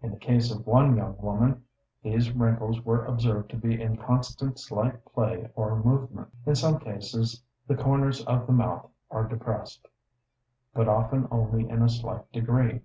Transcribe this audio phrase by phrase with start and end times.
[0.00, 1.62] In the case of one young woman,
[2.02, 6.28] these wrinkles were observed to be in constant slight play or movement.
[6.46, 9.86] In some cases the comers of the mouth are depressed,
[10.72, 12.80] but often only in a slight degree.